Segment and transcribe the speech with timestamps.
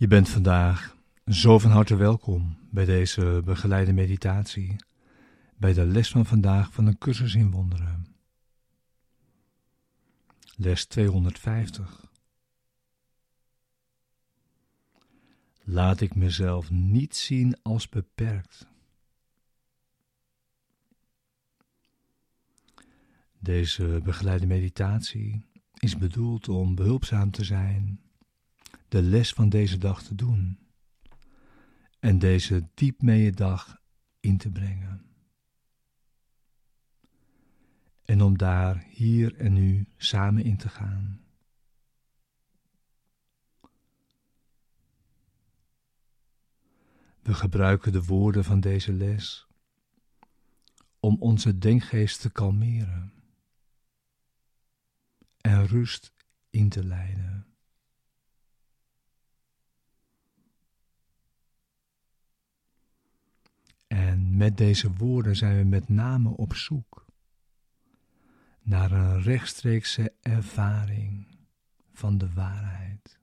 [0.00, 0.96] Je bent vandaag
[1.26, 4.76] zo van harte welkom bij deze begeleide meditatie,
[5.56, 8.06] bij de les van vandaag van een cursus in wonderen.
[10.56, 12.10] Les 250.
[15.62, 18.66] Laat ik mezelf niet zien als beperkt.
[23.38, 25.44] Deze begeleide meditatie
[25.74, 28.09] is bedoeld om behulpzaam te zijn,
[28.90, 30.58] de les van deze dag te doen
[31.98, 33.80] en deze diep dag
[34.20, 35.04] in te brengen.
[38.04, 41.24] En om daar hier en nu samen in te gaan.
[47.22, 49.46] We gebruiken de woorden van deze les
[51.00, 53.12] om onze denkgeest te kalmeren
[55.40, 56.12] en rust
[56.50, 57.49] in te leiden.
[64.10, 67.06] En met deze woorden zijn we met name op zoek
[68.62, 71.26] naar een rechtstreekse ervaring
[71.92, 73.18] van de waarheid.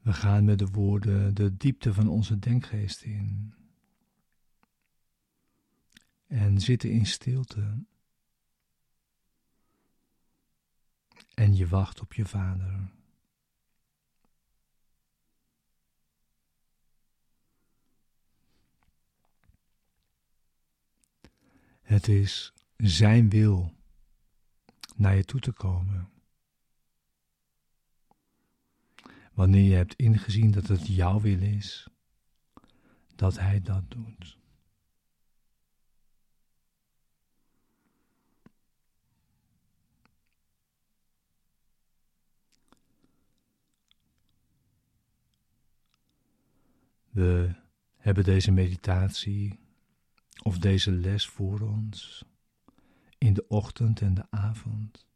[0.00, 3.54] We gaan met de woorden de diepte van onze denkgeest in
[6.26, 7.84] en zitten in stilte.
[11.34, 12.98] En je wacht op je vader.
[21.90, 23.74] Het is Zijn wil
[24.96, 26.10] naar je toe te komen.
[29.32, 31.88] Wanneer je hebt ingezien dat het jouw wil is,
[33.14, 34.38] dat Hij dat doet.
[47.10, 47.54] We
[47.96, 49.69] hebben deze meditatie
[50.42, 52.24] of deze les voor ons
[53.18, 55.06] in de ochtend en de avond.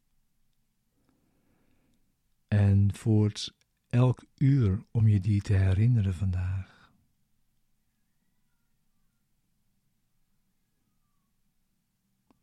[2.47, 3.57] En voorts
[3.89, 6.91] elk uur om je die te herinneren vandaag.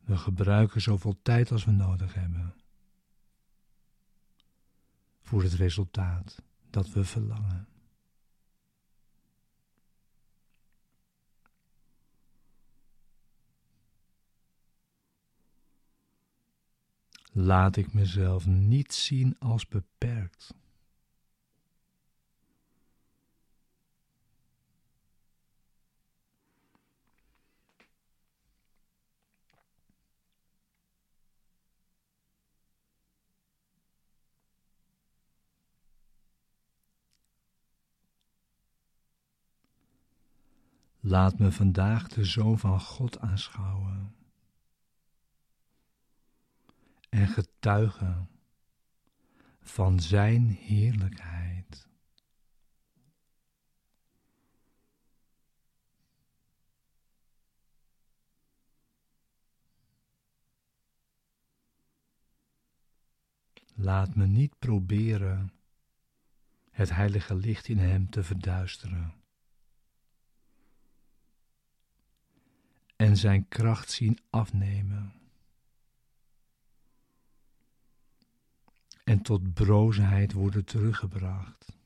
[0.05, 2.55] We gebruiken zoveel tijd als we nodig hebben
[5.33, 7.72] voor het resultaat dat we verlangen.
[17.33, 20.55] Laat ik mezelf niet zien als beperkt.
[41.05, 44.15] Laat me vandaag de Zoon van God aanschouwen
[47.13, 48.29] en getuigen
[49.61, 51.89] van Zijn heerlijkheid.
[63.75, 65.53] Laat me niet proberen
[66.71, 69.15] het heilige licht in Hem te verduisteren.
[72.97, 75.22] En Zijn kracht zien afnemen.
[79.13, 81.79] En tot broosheid worden teruggebracht.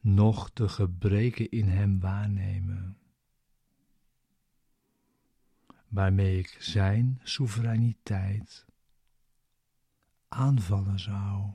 [0.00, 2.98] Nog de gebreken in hem waarnemen,
[5.88, 8.66] waarmee ik zijn soevereiniteit
[10.28, 11.52] aanvallen zou.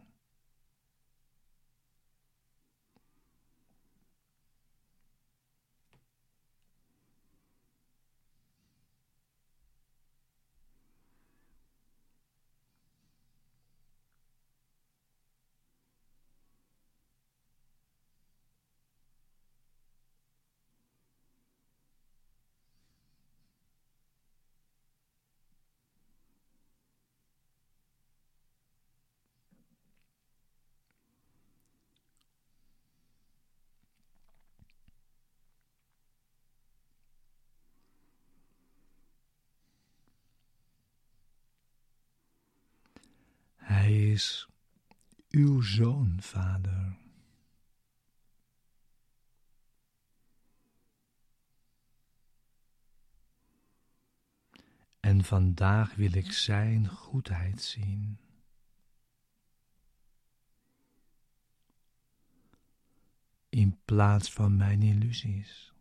[43.67, 44.06] Hij
[45.29, 46.97] uw zoon, Vader.
[54.99, 58.19] En vandaag wil ik Zijn goedheid zien.
[63.49, 65.73] In plaats van mijn illusies.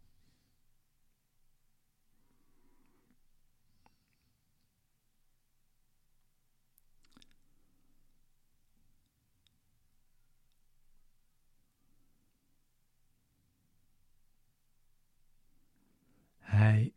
[16.38, 16.92] Hij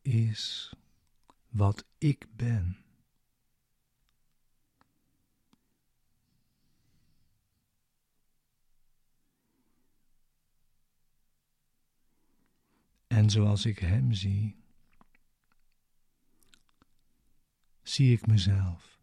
[1.49, 2.83] wat ik ben.
[13.07, 14.55] En zoals ik Hem zie,
[17.81, 18.98] zie ik mezelf.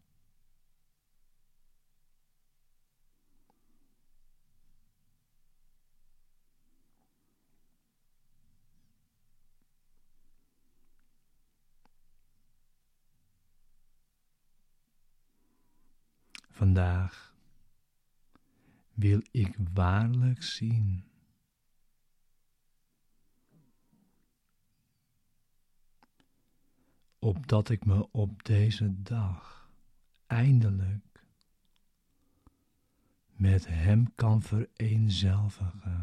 [16.57, 17.35] Vandaag
[18.93, 21.03] wil ik waarlijk zien.
[27.19, 29.69] Opdat ik me op deze dag
[30.27, 31.23] eindelijk
[33.31, 35.96] met Hem kan vereenzelvigen.